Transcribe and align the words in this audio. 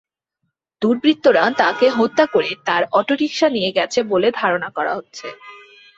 দুর্বৃত্তরা 0.81 1.43
তাঁকে 1.57 1.87
হত্যা 1.89 2.25
করে 2.25 2.51
তাঁর 2.65 2.83
অটোরিকশা 2.91 3.47
নিয়ে 3.49 3.71
গেছে 3.71 3.99
বলে 4.03 4.27
ধারণা 4.31 4.69
করা 4.69 4.91
হচ্ছে। 4.95 5.27